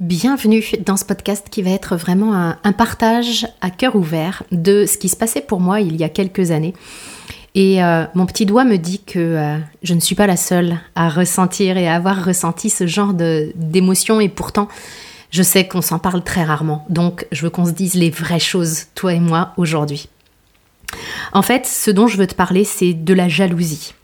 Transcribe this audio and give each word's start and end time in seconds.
Bienvenue 0.00 0.62
dans 0.86 0.96
ce 0.96 1.04
podcast 1.04 1.48
qui 1.50 1.60
va 1.60 1.70
être 1.70 1.96
vraiment 1.96 2.32
un, 2.32 2.72
partage 2.72 3.48
à 3.60 3.70
cœur 3.70 3.96
ouvert 3.96 4.44
de 4.52 4.86
ce 4.86 4.96
qui 4.96 5.08
se 5.08 5.16
passait 5.16 5.40
pour 5.40 5.58
moi 5.58 5.80
il 5.80 5.96
y 5.96 6.04
a 6.04 6.08
quelques 6.08 6.52
années. 6.52 6.72
Et 7.56 7.82
euh, 7.82 8.04
mon 8.14 8.24
petit 8.24 8.46
doigt 8.46 8.62
me 8.62 8.76
dit 8.76 9.00
que 9.00 9.18
euh, 9.18 9.58
je 9.82 9.94
ne 9.94 10.00
suis 10.00 10.14
pas 10.14 10.28
la 10.28 10.36
seule 10.36 10.78
à 10.94 11.08
ressentir 11.08 11.76
et 11.76 11.88
à 11.88 11.96
avoir 11.96 12.24
ressenti 12.24 12.70
ce 12.70 12.86
genre 12.86 13.12
d'émotions 13.12 14.20
et 14.20 14.28
pourtant 14.28 14.68
je 15.32 15.42
sais 15.42 15.66
qu'on 15.66 15.82
s'en 15.82 15.98
parle 15.98 16.22
très 16.22 16.44
rarement. 16.44 16.86
Donc 16.88 17.26
je 17.32 17.42
veux 17.42 17.50
qu'on 17.50 17.66
se 17.66 17.72
dise 17.72 17.94
les 17.94 18.10
vraies 18.10 18.38
choses, 18.38 18.84
toi 18.94 19.14
et 19.14 19.20
moi, 19.20 19.52
aujourd'hui. 19.56 20.08
En 21.32 21.42
fait, 21.42 21.66
ce 21.66 21.90
dont 21.90 22.06
je 22.06 22.18
veux 22.18 22.28
te 22.28 22.36
parler, 22.36 22.62
c'est 22.62 22.94
de 22.94 23.14
la 23.14 23.28
jalousie. 23.28 23.94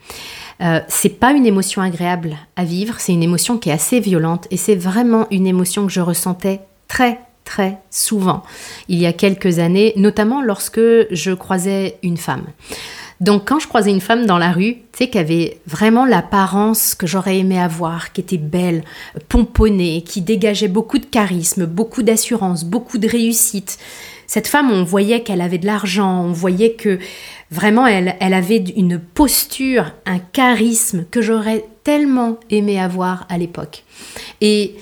Euh, 0.61 0.81
c'est 0.89 1.09
pas 1.21 1.33
une 1.33 1.47
émotion 1.47 1.83
agréable 1.83 2.37
à 2.57 2.65
vivre, 2.65 2.97
c'est 2.99 3.13
une 3.13 3.23
émotion 3.23 3.59
qui 3.59 3.71
est 3.71 3.73
assez 3.73 4.01
violente 4.01 4.47
et 4.51 4.57
c'est 4.57 4.77
vraiment 4.77 5.27
une 5.31 5.47
émotion 5.47 5.87
que 5.87 5.93
je 5.93 6.01
ressentais 6.01 6.61
très 6.89 7.21
très 7.45 7.79
souvent 7.91 8.43
il 8.89 8.99
y 8.99 9.07
a 9.07 9.13
quelques 9.13 9.59
années, 9.59 9.93
notamment 9.97 10.41
lorsque 10.43 10.81
je 10.81 11.33
croisais 11.33 11.99
une 12.03 12.17
femme. 12.17 12.45
Donc 13.21 13.47
quand 13.47 13.59
je 13.59 13.69
croisais 13.69 13.91
une 13.91 14.01
femme 14.01 14.27
dans 14.27 14.39
la 14.39 14.51
rue, 14.51 14.75
tu 14.75 14.99
sais, 14.99 15.09
qui 15.09 15.19
avait 15.19 15.61
vraiment 15.67 16.05
l'apparence 16.05 16.95
que 16.95 17.07
j'aurais 17.07 17.39
aimé 17.39 17.61
avoir, 17.61 18.13
qui 18.13 18.21
était 18.21 18.39
belle, 18.39 18.83
pomponnée, 19.29 20.03
qui 20.03 20.21
dégageait 20.21 20.69
beaucoup 20.69 20.99
de 20.99 21.07
charisme, 21.07 21.67
beaucoup 21.67 22.03
d'assurance, 22.03 22.65
beaucoup 22.65 22.99
de 22.99 23.09
réussite. 23.09 23.79
Cette 24.27 24.47
femme, 24.47 24.71
on 24.71 24.85
voyait 24.85 25.23
qu'elle 25.23 25.41
avait 25.41 25.59
de 25.59 25.67
l'argent, 25.67 26.25
on 26.25 26.33
voyait 26.33 26.73
que 26.73 26.99
vraiment 27.51 27.87
elle, 27.87 28.17
avait 28.21 28.57
une 28.57 28.99
posture, 28.99 29.93
un 30.07 30.19
charisme 30.19 31.05
que 31.11 31.23
j'aurais 31.23 31.65
tellement 31.85 32.39
aimé 32.51 32.81
avoir 32.81 33.27
à 33.29 33.39
l'époque. 33.39 33.85
Et 34.41 34.75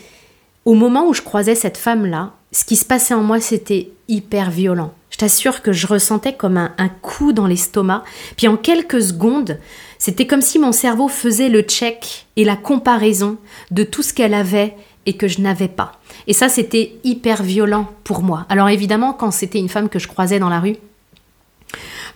au 0.64 0.74
moment 0.74 1.06
où 1.06 1.14
je 1.14 1.22
croisais 1.22 1.54
cette 1.54 1.76
femme-là, 1.76 2.32
ce 2.52 2.64
qui 2.64 2.76
se 2.76 2.84
passait 2.84 3.14
en 3.14 3.22
moi, 3.22 3.40
c'était 3.40 3.90
hyper 4.08 4.50
violent. 4.50 4.92
Je 5.10 5.18
t'assure 5.18 5.62
que 5.62 5.72
je 5.72 5.86
ressentais 5.86 6.32
comme 6.32 6.56
un 6.56 6.88
coup 6.88 7.32
dans 7.32 7.46
l'estomac. 7.46 8.02
Puis 8.36 8.48
en 8.48 8.56
quelques 8.56 9.02
secondes, 9.02 9.58
c'était 9.98 10.26
comme 10.26 10.40
si 10.40 10.58
mon 10.58 10.72
cerveau 10.72 11.08
faisait 11.08 11.50
le 11.50 11.60
check 11.60 12.26
et 12.36 12.44
la 12.44 12.56
comparaison 12.56 13.36
de 13.70 13.84
tout 13.84 14.02
ce 14.02 14.14
qu'elle 14.14 14.34
avait 14.34 14.74
et 15.06 15.14
que 15.14 15.28
je 15.28 15.40
n'avais 15.40 15.68
pas. 15.68 15.92
Et 16.26 16.32
ça, 16.32 16.48
c'était 16.48 16.92
hyper 17.04 17.42
violent 17.42 17.88
pour 18.04 18.22
moi. 18.22 18.46
Alors 18.48 18.68
évidemment, 18.68 19.12
quand 19.12 19.30
c'était 19.30 19.58
une 19.58 19.68
femme 19.68 19.88
que 19.88 19.98
je 19.98 20.08
croisais 20.08 20.38
dans 20.38 20.48
la 20.48 20.60
rue, 20.60 20.76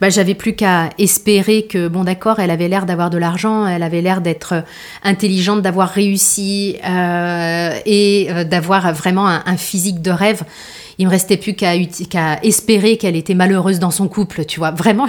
bah, 0.01 0.11
j'avais 0.11 0.34
plus 0.34 0.55
qu'à 0.55 0.91
espérer 0.98 1.67
que, 1.67 1.89
bon 1.89 2.05
d'accord, 2.05 2.39
elle 2.39 2.51
avait 2.51 2.69
l'air 2.69 2.84
d'avoir 2.84 3.09
de 3.09 3.17
l'argent, 3.19 3.67
elle 3.67 3.83
avait 3.83 4.03
l'air 4.03 4.20
d'être 4.20 4.62
intelligente, 5.03 5.62
d'avoir 5.62 5.89
réussi 5.89 6.77
euh, 6.87 7.70
et 7.87 8.27
euh, 8.31 8.45
d'avoir 8.45 8.92
vraiment 8.92 9.27
un, 9.27 9.57
physique 9.57 10.03
de 10.03 10.11
rêve. 10.11 10.42
Il 10.98 11.07
me 11.07 11.11
restait 11.11 11.37
plus 11.37 11.55
qu'à 11.55 11.75
espérer 12.42 12.97
qu'elle 12.97 13.17
était 13.17 13.34
malheureuse 13.34 13.79
dans 13.79 13.91
son 13.91 14.09
couple, 14.09 14.45
tu 14.45 14.61
vois. 14.61 14.70
Vraiment, 14.70 15.07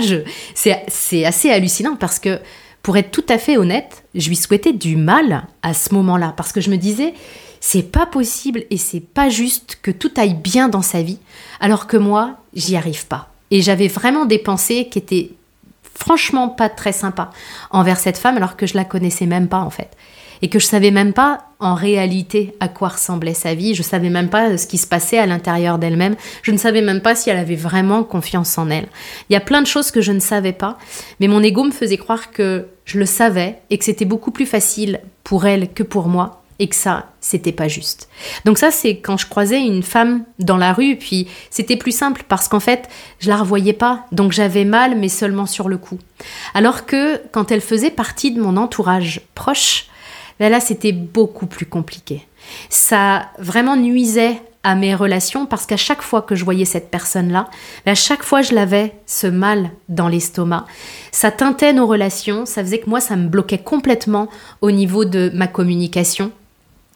c'est 0.56 1.26
assez 1.26 1.50
hallucinant 1.50 1.96
parce 1.98 2.20
que, 2.20 2.40
pour 2.82 2.96
être 2.96 3.12
tout 3.12 3.26
à 3.28 3.38
fait 3.38 3.58
honnête, 3.58 4.06
je 4.16 4.30
lui 4.30 4.38
souhaitais 4.38 4.72
du 4.72 4.96
mal 4.96 5.44
à 5.62 5.74
ce 5.74 5.94
moment-là 5.94 6.34
parce 6.38 6.54
que 6.54 6.62
je 6.62 6.70
me 6.70 6.78
disais, 6.78 7.14
c'est 7.60 7.92
pas 7.92 8.06
possible 8.06 8.64
et 8.70 8.78
c'est 8.78 9.02
pas 9.02 9.30
juste 9.30 9.80
que 9.82 9.92
tout 9.92 10.12
aille 10.18 10.36
bien 10.36 10.70
dans 10.70 10.82
sa 10.82 11.02
vie, 11.02 11.20
alors 11.60 11.88
que 11.88 11.98
moi, 11.98 12.38
j'y 12.54 12.76
arrive 12.76 13.08
pas. 13.08 13.30
Et 13.52 13.62
j'avais 13.62 13.88
vraiment 13.88 14.26
des 14.26 14.40
pensées 14.40 14.88
qui 14.90 15.00
étaient 15.00 15.32
franchement 15.98 16.50
pas 16.50 16.70
très 16.70 16.92
sympas 16.92 17.32
envers 17.72 18.00
cette 18.00 18.18
femme, 18.18 18.38
alors 18.38 18.56
que 18.56 18.68
je 18.68 18.76
la 18.76 18.86
connaissais 18.86 19.26
même 19.26 19.48
pas 19.48 19.60
en 19.60 19.70
fait. 19.70 19.90
Et 20.44 20.50
que 20.50 20.60
je 20.60 20.66
savais 20.66 20.92
même 20.92 21.14
pas 21.14 21.46
en 21.60 21.74
réalité 21.74 22.54
à 22.60 22.68
quoi 22.68 22.90
ressemblait 22.90 23.34
sa 23.34 23.56
vie, 23.56 23.74
je 23.74 23.82
savais 23.82 24.12
même 24.12 24.30
pas 24.30 24.56
ce 24.58 24.68
qui 24.68 24.78
se 24.78 24.86
passait 24.86 25.18
à 25.18 25.26
l'intérieur 25.26 25.80
d'elle-même, 25.80 26.16
je 26.44 26.52
ne 26.52 26.58
savais 26.58 26.84
même 26.84 27.02
pas 27.02 27.16
si 27.16 27.32
elle 27.32 27.38
avait 27.38 27.56
vraiment 27.56 28.04
confiance 28.04 28.56
en 28.60 28.70
elle. 28.70 28.88
Il 29.30 29.34
y 29.34 29.36
a 29.36 29.42
plein 29.42 29.64
de 29.64 29.68
choses 29.68 29.90
que 29.90 30.02
je 30.02 30.12
ne 30.12 30.20
savais 30.20 30.54
pas, 30.54 30.78
mais 31.20 31.28
mon 31.28 31.42
ego 31.42 31.64
me 31.64 31.72
faisait 31.72 31.98
croire 31.98 32.32
que 32.32 32.68
je 32.86 33.00
le 33.00 33.08
savais 33.08 33.58
et 33.72 33.80
que 33.80 33.86
c'était 33.86 34.06
beaucoup 34.06 34.30
plus 34.30 34.46
facile 34.46 35.02
pour 35.24 35.48
elle 35.48 35.74
que 35.74 35.84
pour 35.84 36.08
moi 36.08 36.44
et 36.60 36.68
que 36.68 36.76
ça, 36.76 37.12
c'était 37.22 37.52
pas 37.52 37.68
juste. 37.68 38.10
Donc 38.46 38.58
ça, 38.58 38.72
c'est 38.72 38.98
quand 38.98 39.18
je 39.18 39.28
croisais 39.28 39.60
une 39.60 39.84
femme 39.84 40.24
dans 40.40 40.58
la 40.58 40.74
rue, 40.74 40.96
puis 40.96 41.28
c'était 41.50 41.78
plus 41.78 41.96
simple 41.96 42.24
parce 42.28 42.48
qu'en 42.48 42.60
fait, 42.60 42.90
je 43.20 43.30
la 43.30 43.38
revoyais 43.38 43.74
pas, 43.74 44.06
donc 44.12 44.32
j'avais 44.32 44.66
mal, 44.66 44.98
mais 44.98 45.10
seulement 45.10 45.46
sur 45.46 45.70
le 45.70 45.78
coup. 45.78 46.00
Alors 46.54 46.86
que 46.86 47.22
quand 47.32 47.52
elle 47.52 47.62
faisait 47.62 47.92
partie 47.92 48.32
de 48.32 48.42
mon 48.42 48.58
entourage 48.58 49.22
proche, 49.36 49.88
ben 50.40 50.52
là, 50.52 50.60
c'était 50.60 50.92
beaucoup 50.92 51.48
plus 51.48 51.66
compliqué. 51.66 52.28
Ça 52.70 53.28
vraiment 53.40 53.76
nuisait 53.76 54.42
à 54.64 54.76
mes 54.76 54.96
relations 54.96 55.46
parce 55.46 55.66
qu'à 55.66 55.78
chaque 55.78 56.02
fois 56.02 56.22
que 56.22 56.36
je 56.36 56.44
voyais 56.44 56.66
cette 56.66 56.92
personne-là, 56.92 57.48
ben 57.86 57.94
à 57.94 57.96
chaque 57.96 58.24
fois 58.24 58.42
je 58.42 58.54
l'avais 58.54 58.94
ce 59.06 59.28
mal 59.28 59.72
dans 59.88 60.10
l'estomac. 60.10 60.66
Ça 61.12 61.32
teintait 61.32 61.72
nos 61.72 61.88
relations, 61.88 62.46
ça 62.46 62.64
faisait 62.64 62.80
que 62.80 62.90
moi 62.90 63.00
ça 63.00 63.16
me 63.16 63.30
bloquait 63.30 63.60
complètement 63.60 64.28
au 64.62 64.72
niveau 64.72 65.06
de 65.06 65.32
ma 65.34 65.48
communication 65.48 66.32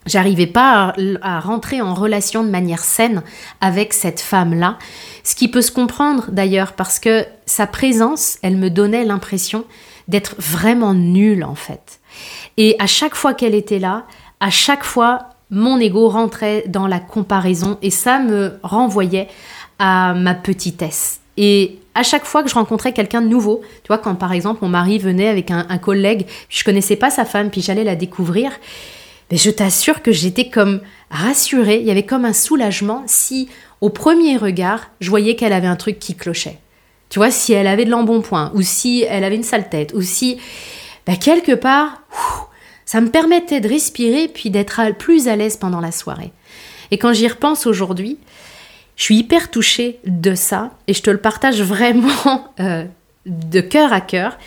J'arrivais 0.07 0.47
pas 0.47 0.95
à, 1.22 1.39
rentrer 1.39 1.79
en 1.79 1.94
relation 1.94 2.44
de 2.44 2.50
manière 2.50 2.84
saine 2.84 3.22
avec 3.59 3.94
cette 3.94 4.19
femme-là, 4.19 4.79
ce 5.23 5.35
qui 5.35 5.47
peut 5.47 5.62
se 5.62 5.72
comprendre 5.72 6.31
d'ailleurs 6.31 6.73
parce 6.73 7.00
que 7.00 7.25
sa 7.45 7.67
présence, 7.67 8.40
elle 8.41 8.57
me 8.57 8.69
donnait 8.69 9.06
l'impression 9.06 9.63
d'être 10.07 10.35
vraiment 10.40 10.95
nulle 10.95 11.44
en 11.44 11.53
fait. 11.53 12.00
Et 12.57 12.75
à 12.79 12.88
chaque 12.88 13.13
fois 13.13 13.35
qu'elle 13.35 13.53
était 13.53 13.78
là, 13.78 14.06
à 14.40 14.50
chaque 14.50 14.84
fois, 14.84 15.29
mon 15.51 15.79
ego 15.79 16.09
rentrait 16.09 16.63
dans 16.67 16.88
la 16.88 17.00
comparaison 17.00 17.78
et 17.84 17.91
ça 17.91 18.17
me 18.17 18.59
renvoyait 18.63 19.28
à 19.78 20.16
ma 20.16 20.34
petitesse. 20.34 21.19
Et 21.38 21.79
à 21.94 22.01
chaque 22.01 22.25
fois 22.25 22.41
que 22.41 22.50
je 22.50 22.56
rencontrais 22.56 22.94
quelqu'un 22.94 23.22
de 23.22 23.28
nouveau, 23.28 23.61
tu 23.84 23.88
vois, 23.88 24.00
quand 24.00 24.16
par 24.16 24.34
exemple 24.34 24.59
mon 24.63 24.69
mari 24.69 24.97
venait 24.97 25.28
avec 25.28 25.51
un, 25.51 25.67
un 25.69 25.78
collègue, 25.78 26.25
je 26.50 26.63
connaissais 26.63 26.95
pas 26.95 27.11
sa 27.11 27.23
femme, 27.23 27.51
puis 27.51 27.61
j'allais 27.61 27.84
la 27.84 27.95
découvrir, 27.95 28.51
mais 29.31 29.38
je 29.38 29.50
t'assure 29.50 30.02
que 30.02 30.12
j'étais 30.12 30.50
comme 30.50 30.81
rassurée, 31.09 31.80
il 31.80 31.86
y 31.88 31.92
avait 31.92 32.06
comme 32.06 32.25
un 32.25 32.34
soulagement 32.34 33.03
si 33.08 33.50
au 33.80 33.90
premier 33.90 34.38
regard, 34.38 34.92
je 35.00 35.09
voyais 35.09 35.36
qu'elle 35.36 35.53
avait 35.53 35.68
un 35.68 35.75
truc 35.75 35.97
qui 35.97 36.16
clochait. 36.16 36.59
Tu 37.09 37.18
vois, 37.18 37.31
si 37.31 37.52
elle 37.53 37.68
avait 37.68 37.86
de 37.86 37.90
l'embonpoint, 37.90 38.52
ou 38.53 38.62
si 38.62 39.03
elle 39.09 39.24
avait 39.24 39.36
une 39.36 39.44
sale 39.44 39.70
tête, 39.70 39.94
ou 39.94 40.02
si, 40.02 40.38
bah, 41.08 41.16
quelque 41.16 41.53
part, 41.53 42.03
ça 42.86 43.02
me 43.02 43.09
permettait 43.09 43.59
de 43.59 43.68
respirer 43.68 44.28
puis 44.28 44.50
d'être 44.50 44.81
plus 44.97 45.28
à 45.28 45.36
l'aise 45.36 45.58
pendant 45.58 45.81
la 45.81 45.91
soirée. 45.91 46.31
Et 46.91 46.97
quand 46.97 47.14
j'y 47.14 47.28
repense 47.28 47.66
aujourd'hui, 47.66 48.18
je 48.97 49.03
suis 49.03 49.18
hyper 49.18 49.50
touchée 49.50 50.00
de 50.06 50.36
ça 50.36 50.72
et 50.88 50.94
je 50.94 51.02
te 51.02 51.09
le 51.09 51.18
partage 51.18 51.62
vraiment 51.62 52.53
euh, 52.59 52.86
de 53.25 53.62
cœur 53.62 53.94
à 53.94 54.02
cœur 54.02 54.38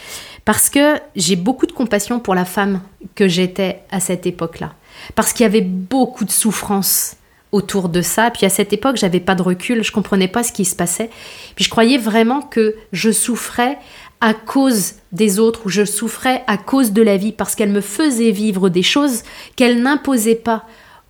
parce 0.45 0.69
que 0.71 0.97
j'ai 1.17 1.37
beaucoup 1.37 1.67
de 1.67 1.73
compassion 1.73 2.21
pour 2.21 2.35
la 2.35 2.45
femme 2.45 2.81
que 3.15 3.29
j'étais 3.29 3.81
à 3.91 4.01
cette 4.01 4.27
époque-là. 4.27 4.75
Parce 5.15 5.33
qu'il 5.33 5.45
y 5.45 5.47
avait 5.47 5.61
beaucoup 5.63 6.25
de 6.25 6.31
souffrance 6.31 7.17
autour 7.53 7.89
de 7.89 8.03
ça. 8.03 8.31
Puis 8.31 8.45
à 8.45 8.51
cette 8.51 8.73
époque, 8.73 8.97
j'avais 8.97 9.21
pas 9.21 9.35
de 9.35 9.43
recul, 9.43 9.83
je 9.83 9.93
comprenais 9.93 10.29
pas 10.29 10.43
ce 10.43 10.53
qui 10.53 10.65
se 10.65 10.75
passait. 10.77 11.09
Puis 11.55 11.65
je 11.65 11.71
croyais 11.71 11.99
vraiment 11.99 12.43
que 12.43 12.75
je 12.93 13.11
souffrais 13.11 13.79
à 14.21 14.35
cause 14.35 14.95
des 15.13 15.39
autres 15.39 15.67
ou 15.67 15.69
je 15.69 15.85
souffrais 15.85 16.43
à 16.47 16.57
cause 16.57 16.93
de 16.93 17.03
la 17.03 17.17
vie 17.17 17.33
parce 17.33 17.55
qu'elle 17.55 17.71
me 17.71 17.81
faisait 17.81 18.31
vivre 18.31 18.69
des 18.69 18.83
choses 18.83 19.23
qu'elle 19.57 19.83
n'imposait 19.83 20.35
pas 20.35 20.65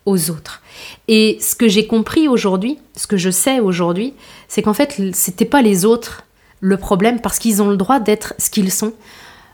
aux 0.04 0.30
autres. 0.30 0.62
Et 1.08 1.38
ce 1.40 1.54
que 1.54 1.66
j'ai 1.66 1.86
compris 1.86 2.28
aujourd'hui, 2.28 2.78
ce 2.94 3.06
que 3.06 3.16
je 3.16 3.30
sais 3.30 3.60
aujourd'hui, 3.60 4.14
c'est 4.48 4.62
qu'en 4.62 4.74
fait, 4.74 5.00
c'était 5.12 5.44
pas 5.44 5.62
les 5.62 5.84
autres 5.84 6.24
le 6.60 6.76
problème 6.76 7.20
parce 7.20 7.38
qu'ils 7.38 7.62
ont 7.62 7.68
le 7.68 7.76
droit 7.76 8.00
d'être 8.00 8.34
ce 8.38 8.50
qu'ils 8.50 8.72
sont. 8.72 8.92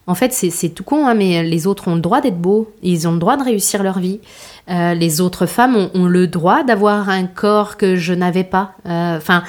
En 0.06 0.14
fait, 0.14 0.32
c'est 0.32 0.70
tout 0.70 0.82
con, 0.82 1.06
hein, 1.06 1.14
mais 1.14 1.42
les 1.42 1.66
autres 1.66 1.88
ont 1.88 1.94
le 1.94 2.00
droit 2.00 2.20
d'être 2.20 2.40
beaux, 2.40 2.72
ils 2.82 3.06
ont 3.06 3.12
le 3.12 3.18
droit 3.18 3.36
de 3.36 3.44
réussir 3.44 3.82
leur 3.82 3.98
vie. 3.98 4.20
Euh, 4.68 4.94
les 4.94 5.20
autres 5.20 5.46
femmes 5.46 5.90
ont, 5.94 6.06
le 6.06 6.26
droit 6.26 6.64
d'avoir 6.64 7.08
un 7.08 7.26
corps 7.26 7.76
que 7.76 7.97
je 7.97 8.12
n'avais 8.12 8.44
pas. 8.44 8.72
Euh, 8.86 9.16
enfin, 9.16 9.44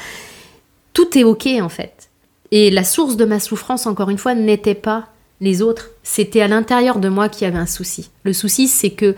tout 0.94 1.18
est 1.18 1.24
ok 1.24 1.48
en 1.62 1.70
fait. 1.70 2.10
Et 2.52 2.70
la 2.70 2.84
source 2.84 3.16
de 3.16 3.26
ma 3.26 3.40
souffrance, 3.40 3.88
encore 3.88 4.10
une 4.10 4.18
fois, 4.18 4.36
n'était 4.36 4.76
pas 4.76 5.08
les 5.40 5.64
autres, 5.64 5.90
c'était 6.04 6.42
à 6.42 6.48
l'intérieur 6.48 7.00
de 7.00 7.10
moi 7.10 7.28
qu'il 7.28 7.44
y 7.44 7.48
avait 7.48 7.58
un 7.58 7.66
souci. 7.66 8.12
Le 8.24 8.32
souci, 8.32 8.68
c'est 8.68 8.92
que 8.92 9.16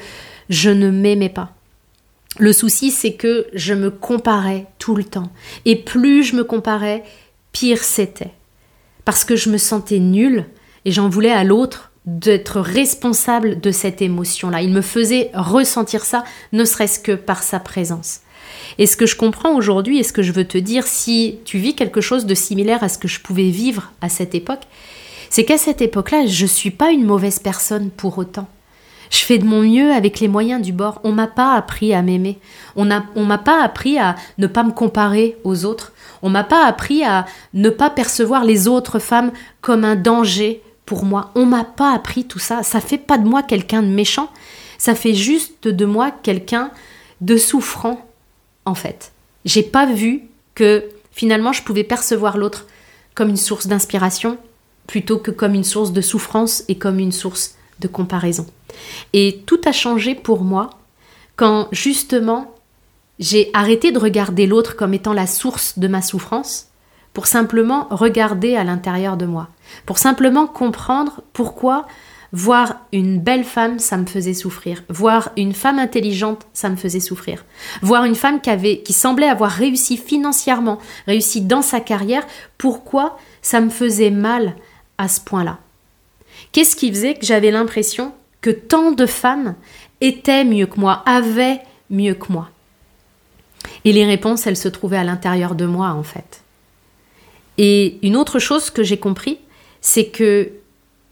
je 0.49 0.69
ne 0.69 0.89
m'aimais 0.89 1.29
pas. 1.29 1.51
Le 2.39 2.53
souci, 2.53 2.91
c'est 2.91 3.13
que 3.13 3.47
je 3.53 3.73
me 3.73 3.91
comparais 3.91 4.67
tout 4.79 4.95
le 4.95 5.03
temps. 5.03 5.31
Et 5.65 5.75
plus 5.75 6.23
je 6.23 6.35
me 6.35 6.43
comparais, 6.43 7.03
pire 7.51 7.83
c'était. 7.83 8.31
Parce 9.05 9.25
que 9.25 9.35
je 9.35 9.49
me 9.49 9.57
sentais 9.57 9.99
nulle, 9.99 10.45
et 10.85 10.91
j'en 10.91 11.09
voulais 11.09 11.31
à 11.31 11.43
l'autre 11.43 11.91
d'être 12.05 12.59
responsable 12.59 13.61
de 13.61 13.71
cette 13.71 14.01
émotion-là. 14.01 14.61
Il 14.61 14.71
me 14.71 14.81
faisait 14.81 15.31
ressentir 15.33 16.03
ça, 16.03 16.23
ne 16.51 16.65
serait-ce 16.65 16.99
que 16.99 17.13
par 17.13 17.43
sa 17.43 17.59
présence. 17.59 18.21
Et 18.77 18.87
ce 18.87 18.97
que 18.97 19.05
je 19.05 19.15
comprends 19.15 19.55
aujourd'hui 19.55 19.99
et 19.99 20.03
ce 20.03 20.13
que 20.13 20.21
je 20.21 20.31
veux 20.31 20.45
te 20.45 20.57
dire, 20.57 20.85
si 20.85 21.39
tu 21.45 21.57
vis 21.57 21.75
quelque 21.75 22.01
chose 22.01 22.25
de 22.25 22.35
similaire 22.35 22.83
à 22.83 22.89
ce 22.89 22.97
que 22.97 23.07
je 23.07 23.21
pouvais 23.21 23.49
vivre 23.49 23.91
à 24.01 24.09
cette 24.09 24.35
époque, 24.35 24.63
c'est 25.29 25.45
qu'à 25.45 25.57
cette 25.57 25.81
époque-là, 25.81 26.25
je 26.27 26.43
ne 26.43 26.49
suis 26.49 26.71
pas 26.71 26.91
une 26.91 27.05
mauvaise 27.05 27.39
personne 27.39 27.89
pour 27.89 28.17
autant. 28.17 28.47
Je 29.09 29.19
fais 29.19 29.37
de 29.37 29.45
mon 29.45 29.61
mieux 29.61 29.91
avec 29.91 30.19
les 30.19 30.27
moyens 30.27 30.61
du 30.61 30.73
bord. 30.73 30.99
On 31.03 31.11
m'a 31.11 31.27
pas 31.27 31.53
appris 31.53 31.93
à 31.93 32.01
m'aimer. 32.01 32.39
On 32.75 32.85
ne 32.85 32.97
on 33.15 33.25
m'a 33.25 33.37
pas 33.37 33.63
appris 33.63 33.99
à 33.99 34.15
ne 34.39 34.47
pas 34.47 34.63
me 34.63 34.71
comparer 34.71 35.37
aux 35.43 35.65
autres. 35.65 35.93
On 36.23 36.29
m'a 36.29 36.43
pas 36.43 36.65
appris 36.65 37.03
à 37.03 37.25
ne 37.53 37.69
pas 37.69 37.91
percevoir 37.91 38.43
les 38.43 38.67
autres 38.67 38.97
femmes 38.97 39.31
comme 39.61 39.85
un 39.85 39.95
danger 39.95 40.63
pour 40.85 41.05
moi. 41.05 41.31
On 41.35 41.45
m'a 41.45 41.63
pas 41.63 41.93
appris 41.93 42.25
tout 42.25 42.39
ça. 42.39 42.63
Ça 42.63 42.81
fait 42.81 42.97
pas 42.97 43.17
de 43.17 43.27
moi 43.27 43.43
quelqu'un 43.43 43.81
de 43.81 43.87
méchant. 43.87 44.29
Ça 44.77 44.95
fait 44.95 45.13
juste 45.13 45.67
de 45.67 45.85
moi 45.85 46.11
quelqu'un 46.11 46.71
de 47.21 47.37
souffrant, 47.37 48.05
en 48.65 48.75
fait. 48.75 49.11
J'ai 49.45 49.63
pas 49.63 49.85
vu 49.85 50.23
que 50.55 50.89
finalement 51.11 51.53
je 51.53 51.63
pouvais 51.63 51.83
percevoir 51.83 52.37
l'autre 52.37 52.67
comme 53.15 53.29
une 53.29 53.37
source 53.37 53.67
d'inspiration 53.67 54.37
plutôt 54.87 55.17
que 55.17 55.31
comme 55.31 55.53
une 55.53 55.63
source 55.63 55.93
de 55.93 56.01
souffrance 56.01 56.63
et 56.67 56.77
comme 56.77 56.99
une 56.99 57.11
source 57.11 57.55
de 57.79 57.87
comparaison. 57.87 58.45
Et 59.13 59.41
tout 59.45 59.61
a 59.65 59.71
changé 59.71 60.15
pour 60.15 60.43
moi 60.43 60.71
quand 61.35 61.67
justement 61.71 62.53
j'ai 63.19 63.49
arrêté 63.53 63.91
de 63.91 63.99
regarder 63.99 64.47
l'autre 64.47 64.75
comme 64.75 64.93
étant 64.93 65.13
la 65.13 65.27
source 65.27 65.79
de 65.79 65.87
ma 65.87 66.01
souffrance 66.01 66.67
pour 67.13 67.27
simplement 67.27 67.87
regarder 67.89 68.55
à 68.55 68.63
l'intérieur 68.63 69.17
de 69.17 69.25
moi, 69.25 69.49
pour 69.85 69.97
simplement 69.97 70.47
comprendre 70.47 71.21
pourquoi 71.31 71.87
voir 72.31 72.77
une 72.91 73.19
belle 73.19 73.43
femme, 73.43 73.77
ça 73.77 73.95
me 73.95 74.07
faisait 74.07 74.33
souffrir, 74.33 74.83
voir 74.89 75.29
une 75.37 75.53
femme 75.53 75.77
intelligente, 75.77 76.47
ça 76.53 76.69
me 76.69 76.75
faisait 76.75 76.99
souffrir, 76.99 77.45
voir 77.83 78.05
une 78.05 78.15
femme 78.15 78.41
qui 78.41 78.49
avait 78.49 78.79
qui 78.79 78.93
semblait 78.93 79.27
avoir 79.27 79.51
réussi 79.51 79.97
financièrement, 79.97 80.79
réussi 81.05 81.41
dans 81.41 81.61
sa 81.61 81.79
carrière, 81.79 82.25
pourquoi 82.57 83.19
ça 83.43 83.61
me 83.61 83.69
faisait 83.69 84.09
mal 84.09 84.55
à 84.97 85.07
ce 85.07 85.21
point-là? 85.21 85.59
Qu'est-ce 86.51 86.75
qui 86.75 86.89
faisait 86.89 87.13
que 87.13 87.25
j'avais 87.25 87.51
l'impression 87.51 88.13
que 88.41 88.49
tant 88.49 88.91
de 88.91 89.05
femmes 89.05 89.55
étaient 90.01 90.43
mieux 90.43 90.65
que 90.65 90.79
moi, 90.79 91.03
avaient 91.05 91.61
mieux 91.91 92.15
que 92.15 92.31
moi? 92.31 92.49
Et 93.85 93.93
les 93.93 94.05
réponses, 94.05 94.47
elles 94.47 94.57
se 94.57 94.67
trouvaient 94.67 94.97
à 94.97 95.03
l'intérieur 95.03 95.55
de 95.55 95.65
moi, 95.65 95.89
en 95.89 96.03
fait. 96.03 96.42
Et 97.57 97.99
une 98.05 98.15
autre 98.15 98.39
chose 98.39 98.69
que 98.69 98.83
j'ai 98.83 98.97
compris, 98.97 99.39
c'est 99.81 100.05
que 100.05 100.51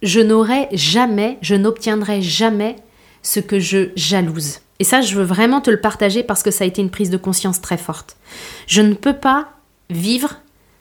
je 0.02 0.20
n'aurai 0.20 0.68
jamais, 0.72 1.38
je 1.42 1.56
n'obtiendrai 1.56 2.22
jamais 2.22 2.76
ce 3.22 3.40
que 3.40 3.60
je 3.60 3.90
jalouse. 3.96 4.60
Et 4.80 4.84
ça, 4.84 5.02
je 5.02 5.16
veux 5.16 5.24
vraiment 5.24 5.62
te 5.62 5.70
le 5.70 5.80
partager 5.80 6.24
parce 6.24 6.42
que 6.42 6.50
ça 6.50 6.64
a 6.64 6.68
été 6.68 6.82
une 6.82 6.90
prise 6.90 7.12
de 7.12 7.18
conscience 7.18 7.62
très 7.62 7.78
forte. 7.78 8.18
Je 8.66 8.82
ne 8.82 8.96
peux 8.96 9.14
pas 9.14 9.50
vivre 9.92 10.38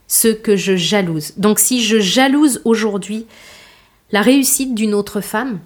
ce 0.08 0.28
que 0.28 0.56
je 0.56 0.74
jalouse. 0.76 1.34
Donc 1.36 1.58
si 1.58 1.84
je 1.84 2.00
jalouse 2.00 2.62
aujourd'hui 2.64 3.26
la 4.10 4.22
réussite 4.22 4.74
d'une 4.74 4.94
autre 4.94 5.20
femme, 5.20 5.60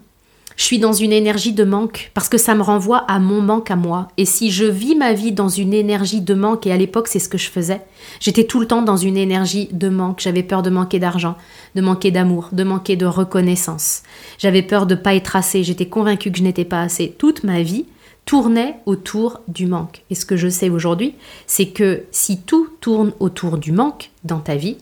je 0.57 0.65
suis 0.65 0.79
dans 0.79 0.93
une 0.93 1.13
énergie 1.13 1.53
de 1.53 1.65
manque 1.65 2.11
parce 2.15 2.29
que 2.29 2.39
ça 2.39 2.55
me 2.55 2.63
renvoie 2.63 2.99
à 3.09 3.19
mon 3.19 3.41
manque 3.41 3.71
à 3.71 3.77
moi. 3.77 4.09
Et 4.17 4.25
si 4.25 4.51
je 4.51 4.65
vis 4.65 4.95
ma 4.95 5.13
vie 5.13 5.33
dans 5.33 5.49
une 5.49 5.75
énergie 5.75 6.21
de 6.21 6.35
manque, 6.35 6.67
et 6.67 6.73
à 6.73 6.77
l'époque 6.77 7.09
c'est 7.09 7.19
ce 7.19 7.29
que 7.29 7.39
je 7.39 7.51
faisais, 7.51 7.81
j'étais 8.21 8.45
tout 8.45 8.61
le 8.61 8.67
temps 8.67 8.83
dans 8.83 8.97
une 8.97 9.17
énergie 9.17 9.69
de 9.73 9.89
manque. 9.89 10.21
J'avais 10.21 10.43
peur 10.43 10.63
de 10.63 10.71
manquer 10.71 10.99
d'argent, 10.99 11.37
de 11.75 11.81
manquer 11.81 12.11
d'amour, 12.11 12.51
de 12.53 12.63
manquer 12.63 12.97
de 12.97 13.07
reconnaissance. 13.07 14.03
J'avais 14.39 14.63
peur 14.63 14.87
de 14.87 14.95
pas 14.95 15.15
être 15.15 15.37
assez. 15.37 15.65
J'étais 15.65 15.87
convaincue 15.87 16.31
que 16.31 16.39
je 16.39 16.45
n'étais 16.45 16.65
pas 16.65 16.83
assez. 16.83 17.15
Toute 17.19 17.43
ma 17.43 17.63
vie 17.63 17.87
tournait 18.25 18.77
autour 18.87 19.41
du 19.49 19.67
manque. 19.67 20.03
Et 20.11 20.15
ce 20.15 20.25
que 20.25 20.37
je 20.37 20.49
sais 20.49 20.71
aujourd'hui, 20.71 21.15
c'est 21.47 21.67
que 21.67 22.05
si 22.11 22.41
tout 22.41 22.69
tourne 22.81 23.13
autour 23.21 23.59
du 23.59 23.73
manque 23.73 24.11
dans 24.23 24.39
ta 24.39 24.57
vie, 24.57 24.79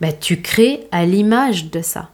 bah, 0.00 0.12
tu 0.12 0.40
crées 0.40 0.88
à 0.90 1.04
l'image 1.04 1.70
de 1.70 1.82
ça. 1.82 2.10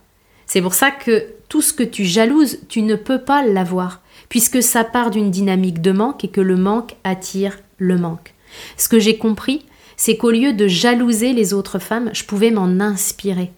C'est 0.47 0.61
pour 0.61 0.75
ça 0.75 0.91
que 0.91 1.27
tout 1.49 1.63
ce 1.63 1.73
que 1.73 1.83
tu 1.83 2.05
jalouses, 2.05 2.59
tu 2.69 2.83
ne 2.83 2.97
peux 2.97 3.21
pas 3.21 3.43
l'avoir, 3.43 4.01
puisque 4.29 4.63
ça 4.63 4.85
part 4.85 5.11
d'une 5.11 5.31
dynamique 5.31 5.81
de 5.81 5.93
manque 5.93 6.25
et 6.25 6.29
que 6.29 6.41
le 6.41 6.57
manque 6.57 6.97
attire 7.05 7.59
le 7.79 7.99
manque. 7.99 8.35
Ce 8.77 8.89
que 8.89 8.99
j'ai 8.99 9.19
compris, 9.19 9.65
c'est 9.97 10.17
qu'au 10.17 10.31
lieu 10.31 10.53
de 10.53 10.67
jalouser 10.69 11.33
les 11.33 11.55
autres 11.55 11.79
femmes, 11.79 12.11
je 12.13 12.25
pouvais 12.25 12.51
m'en 12.51 12.81
inspirer. 12.81 13.53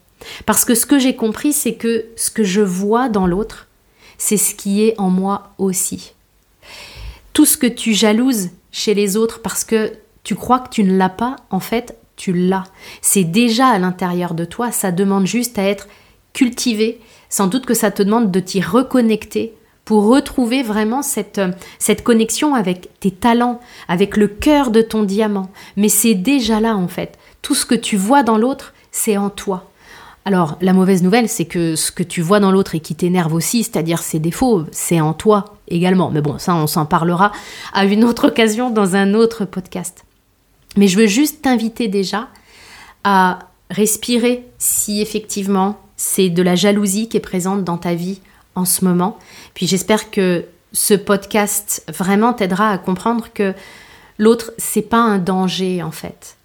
Parce 0.46 0.64
que 0.64 0.74
ce 0.74 0.86
que 0.86 0.98
j'ai 0.98 1.14
compris, 1.16 1.52
c'est 1.52 1.74
que 1.74 2.06
ce 2.16 2.30
que 2.30 2.44
je 2.44 2.60
vois 2.60 3.08
dans 3.08 3.26
l'autre, 3.26 3.66
c'est 4.18 4.36
ce 4.36 4.54
qui 4.54 4.82
est 4.82 4.98
en 4.98 5.10
moi 5.10 5.50
aussi. 5.58 6.14
Tout 7.32 7.46
ce 7.46 7.56
que 7.56 7.66
tu 7.66 7.94
jalouses 7.94 8.50
chez 8.72 8.94
les 8.94 9.16
autres 9.16 9.40
parce 9.42 9.64
que 9.64 9.92
tu 10.24 10.34
crois 10.34 10.58
que 10.58 10.70
tu 10.70 10.82
ne 10.82 10.96
l'as 10.96 11.08
pas, 11.08 11.36
en 11.50 11.60
fait, 11.60 11.96
tu 12.16 12.32
l'as. 12.32 12.64
C'est 13.00 13.24
déjà 13.24 13.68
à 13.68 13.78
l'intérieur 13.78 14.34
de 14.34 14.44
toi, 14.44 14.72
ça 14.72 14.90
demande 14.90 15.26
juste 15.26 15.58
à 15.58 15.62
être 15.62 15.86
cultiver, 16.38 17.00
sans 17.28 17.48
doute 17.48 17.66
que 17.66 17.74
ça 17.74 17.90
te 17.90 18.00
demande 18.00 18.30
de 18.30 18.38
t'y 18.38 18.60
reconnecter 18.60 19.54
pour 19.84 20.06
retrouver 20.06 20.62
vraiment 20.62 21.02
cette, 21.02 21.40
cette 21.80 22.04
connexion 22.04 22.54
avec 22.54 22.90
tes 23.00 23.10
talents, 23.10 23.58
avec 23.88 24.16
le 24.16 24.28
cœur 24.28 24.70
de 24.70 24.80
ton 24.80 25.02
diamant. 25.02 25.50
Mais 25.76 25.88
c'est 25.88 26.14
déjà 26.14 26.60
là 26.60 26.76
en 26.76 26.86
fait. 26.86 27.18
Tout 27.42 27.56
ce 27.56 27.66
que 27.66 27.74
tu 27.74 27.96
vois 27.96 28.22
dans 28.22 28.38
l'autre, 28.38 28.72
c'est 28.92 29.16
en 29.16 29.30
toi. 29.30 29.68
Alors, 30.24 30.58
la 30.60 30.74
mauvaise 30.74 31.02
nouvelle, 31.02 31.28
c'est 31.28 31.46
que 31.46 31.74
ce 31.74 31.90
que 31.90 32.04
tu 32.04 32.22
vois 32.22 32.38
dans 32.38 32.52
l'autre 32.52 32.76
et 32.76 32.80
qui 32.80 32.94
t'énerve 32.94 33.34
aussi, 33.34 33.64
c'est-à-dire 33.64 33.98
ses 33.98 34.20
défauts, 34.20 34.64
c'est 34.70 35.00
en 35.00 35.14
toi 35.14 35.56
également. 35.66 36.10
Mais 36.10 36.20
bon, 36.20 36.38
ça, 36.38 36.54
on 36.54 36.68
s'en 36.68 36.86
parlera 36.86 37.32
à 37.72 37.84
une 37.84 38.04
autre 38.04 38.28
occasion 38.28 38.70
dans 38.70 38.94
un 38.94 39.14
autre 39.14 39.44
podcast. 39.44 40.04
Mais 40.76 40.86
je 40.86 40.98
veux 40.98 41.06
juste 41.08 41.42
t'inviter 41.42 41.88
déjà 41.88 42.28
à 43.02 43.40
respirer 43.70 44.44
si 44.58 45.00
effectivement 45.00 45.80
c'est 45.98 46.30
de 46.30 46.42
la 46.42 46.54
jalousie 46.54 47.08
qui 47.10 47.18
est 47.18 47.20
présente 47.20 47.64
dans 47.64 47.76
ta 47.76 47.92
vie 47.92 48.20
en 48.54 48.64
ce 48.64 48.84
moment. 48.84 49.18
Puis 49.52 49.66
j'espère 49.66 50.10
que 50.10 50.46
ce 50.72 50.94
podcast 50.94 51.84
vraiment 51.92 52.32
t'aidera 52.32 52.70
à 52.70 52.78
comprendre 52.78 53.28
que 53.34 53.52
l'autre, 54.16 54.52
c'est 54.56 54.82
pas 54.82 55.00
un 55.00 55.18
danger 55.18 55.82
en 55.82 55.90
fait. 55.90 56.36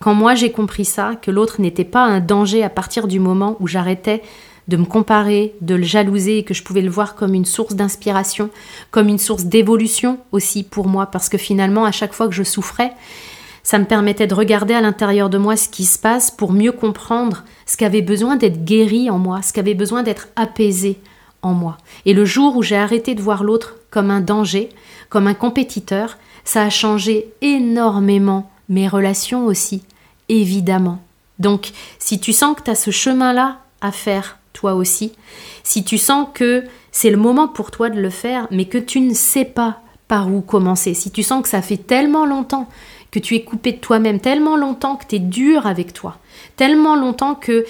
Quand 0.00 0.14
moi 0.14 0.34
j'ai 0.34 0.50
compris 0.50 0.84
ça, 0.84 1.12
que 1.20 1.30
l'autre 1.30 1.60
n'était 1.60 1.84
pas 1.84 2.02
un 2.02 2.18
danger 2.18 2.64
à 2.64 2.70
partir 2.70 3.06
du 3.06 3.20
moment 3.20 3.56
où 3.60 3.68
j'arrêtais 3.68 4.22
de 4.68 4.76
me 4.76 4.84
comparer, 4.84 5.54
de 5.60 5.74
le 5.74 5.82
jalouser 5.82 6.38
et 6.38 6.44
que 6.44 6.54
je 6.54 6.62
pouvais 6.62 6.80
le 6.80 6.90
voir 6.90 7.14
comme 7.14 7.34
une 7.34 7.44
source 7.44 7.74
d'inspiration, 7.74 8.48
comme 8.90 9.08
une 9.08 9.18
source 9.18 9.44
d'évolution 9.44 10.18
aussi 10.30 10.62
pour 10.62 10.86
moi, 10.86 11.06
parce 11.06 11.28
que 11.28 11.38
finalement, 11.38 11.84
à 11.84 11.92
chaque 11.92 12.12
fois 12.12 12.28
que 12.28 12.34
je 12.34 12.44
souffrais, 12.44 12.92
ça 13.62 13.78
me 13.78 13.84
permettait 13.84 14.26
de 14.26 14.34
regarder 14.34 14.74
à 14.74 14.80
l'intérieur 14.80 15.30
de 15.30 15.38
moi 15.38 15.56
ce 15.56 15.68
qui 15.68 15.84
se 15.84 15.98
passe 15.98 16.30
pour 16.30 16.52
mieux 16.52 16.72
comprendre 16.72 17.44
ce 17.66 17.76
qui 17.76 17.84
avait 17.84 18.02
besoin 18.02 18.36
d'être 18.36 18.64
guéri 18.64 19.10
en 19.10 19.18
moi, 19.18 19.42
ce 19.42 19.52
qui 19.52 19.60
avait 19.60 19.74
besoin 19.74 20.02
d'être 20.02 20.28
apaisé 20.36 20.98
en 21.42 21.54
moi. 21.54 21.78
Et 22.06 22.14
le 22.14 22.24
jour 22.24 22.56
où 22.56 22.62
j'ai 22.62 22.76
arrêté 22.76 23.14
de 23.14 23.22
voir 23.22 23.44
l'autre 23.44 23.76
comme 23.90 24.10
un 24.10 24.20
danger, 24.20 24.68
comme 25.08 25.26
un 25.26 25.34
compétiteur, 25.34 26.18
ça 26.44 26.62
a 26.62 26.70
changé 26.70 27.32
énormément 27.40 28.50
mes 28.68 28.88
relations 28.88 29.46
aussi, 29.46 29.82
évidemment. 30.28 31.00
Donc, 31.38 31.70
si 31.98 32.20
tu 32.20 32.32
sens 32.32 32.56
que 32.56 32.62
tu 32.62 32.70
as 32.70 32.74
ce 32.74 32.90
chemin-là 32.90 33.58
à 33.80 33.92
faire, 33.92 34.38
toi 34.52 34.74
aussi, 34.74 35.12
si 35.62 35.84
tu 35.84 35.98
sens 35.98 36.28
que 36.34 36.64
c'est 36.90 37.10
le 37.10 37.16
moment 37.16 37.48
pour 37.48 37.70
toi 37.70 37.90
de 37.90 38.00
le 38.00 38.10
faire, 38.10 38.46
mais 38.50 38.66
que 38.66 38.78
tu 38.78 39.00
ne 39.00 39.14
sais 39.14 39.44
pas 39.44 39.80
par 40.08 40.32
où 40.32 40.40
commencer, 40.40 40.94
si 40.94 41.10
tu 41.10 41.22
sens 41.22 41.42
que 41.42 41.48
ça 41.48 41.62
fait 41.62 41.78
tellement 41.78 42.26
longtemps 42.26 42.68
que 43.12 43.20
tu 43.20 43.36
es 43.36 43.42
coupé 43.42 43.72
de 43.72 43.76
toi-même 43.76 44.18
tellement 44.18 44.56
longtemps 44.56 44.96
que 44.96 45.04
tu 45.06 45.16
es 45.16 45.18
dur 45.20 45.66
avec 45.66 45.92
toi, 45.92 46.16
tellement 46.56 46.96
longtemps 46.96 47.36
que 47.36 47.64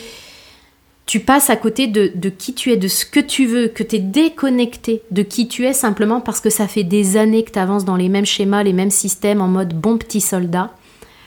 tu 1.05 1.21
passes 1.21 1.51
à 1.51 1.57
côté 1.57 1.89
de, 1.89 2.29
qui 2.31 2.55
tu 2.55 2.71
es, 2.71 2.77
de 2.77 2.89
ce 2.89 3.05
que 3.05 3.21
tu 3.21 3.45
veux, 3.45 3.69
que 3.69 3.83
tu 3.83 3.97
es 3.97 3.99
déconnecté 3.99 5.03
de 5.11 5.23
qui 5.23 5.49
tu 5.49 5.67
es 5.67 5.73
simplement 5.73 6.21
parce 6.21 6.41
que 6.41 6.49
ça 6.49 6.69
fait 6.69 6.85
des 6.85 7.17
années 7.17 7.43
que 7.43 7.51
tu 7.51 7.59
avances 7.59 7.85
dans 7.85 7.97
les 7.97 8.09
mêmes 8.09 8.25
schémas, 8.25 8.63
les 8.63 8.73
mêmes 8.73 8.91
systèmes 8.91 9.43
en 9.43 9.49
mode 9.49 9.75
bon 9.75 9.99
petit 9.99 10.21
soldat. 10.21 10.71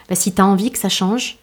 Bah, 0.09 0.15
si 0.15 0.33
tu 0.33 0.41
as 0.41 0.45
envie 0.45 0.71
que 0.71 0.79
ça 0.79 0.89
change, 0.89 1.37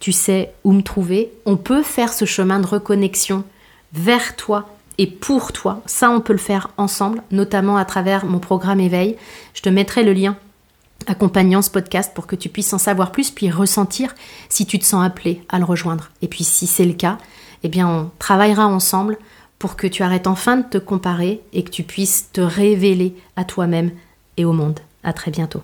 tu 0.00 0.12
sais 0.12 0.54
où 0.64 0.72
me 0.72 0.82
trouver. 0.82 1.30
On 1.44 1.56
peut 1.56 1.82
faire 1.82 2.12
ce 2.12 2.24
chemin 2.24 2.58
de 2.58 2.66
reconnexion 2.66 3.44
vers 3.92 4.34
toi 4.34 4.68
et 4.96 5.06
pour 5.06 5.52
toi. 5.52 5.82
Ça, 5.86 6.10
on 6.10 6.20
peut 6.20 6.32
le 6.32 6.38
faire 6.38 6.70
ensemble, 6.78 7.22
notamment 7.30 7.76
à 7.76 7.84
travers 7.84 8.24
mon 8.24 8.38
programme 8.38 8.80
Éveil. 8.80 9.16
Je 9.52 9.60
te 9.60 9.68
mettrai 9.68 10.04
le 10.04 10.14
lien 10.14 10.36
accompagnant 11.06 11.62
ce 11.62 11.70
podcast 11.70 12.12
pour 12.14 12.26
que 12.26 12.36
tu 12.36 12.48
puisses 12.48 12.72
en 12.72 12.78
savoir 12.78 13.12
plus, 13.12 13.30
puis 13.30 13.50
ressentir 13.50 14.14
si 14.48 14.66
tu 14.66 14.78
te 14.78 14.84
sens 14.84 15.04
appelé 15.04 15.42
à 15.48 15.58
le 15.58 15.64
rejoindre. 15.64 16.10
Et 16.22 16.28
puis 16.28 16.44
si 16.44 16.66
c'est 16.66 16.84
le 16.84 16.94
cas, 16.94 17.18
eh 17.62 17.68
bien 17.68 17.88
on 17.88 18.10
travaillera 18.18 18.66
ensemble 18.66 19.18
pour 19.58 19.76
que 19.76 19.86
tu 19.86 20.02
arrêtes 20.02 20.26
enfin 20.26 20.58
de 20.58 20.64
te 20.64 20.78
comparer 20.78 21.40
et 21.52 21.64
que 21.64 21.70
tu 21.70 21.82
puisses 21.82 22.30
te 22.32 22.40
révéler 22.40 23.14
à 23.36 23.44
toi-même 23.44 23.92
et 24.36 24.44
au 24.44 24.52
monde. 24.52 24.80
À 25.02 25.12
très 25.12 25.30
bientôt. 25.30 25.62